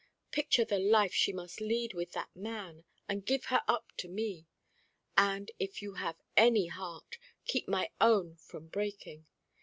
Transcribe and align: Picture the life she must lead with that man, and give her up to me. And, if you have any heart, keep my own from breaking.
Picture 0.31 0.65
the 0.65 0.79
life 0.79 1.13
she 1.13 1.31
must 1.31 1.61
lead 1.61 1.93
with 1.93 2.13
that 2.13 2.35
man, 2.35 2.85
and 3.07 3.23
give 3.23 3.45
her 3.45 3.61
up 3.67 3.91
to 3.97 4.07
me. 4.07 4.47
And, 5.15 5.51
if 5.59 5.83
you 5.83 5.93
have 5.93 6.19
any 6.35 6.65
heart, 6.65 7.19
keep 7.45 7.67
my 7.67 7.91
own 8.01 8.37
from 8.37 8.65
breaking. 8.65 9.27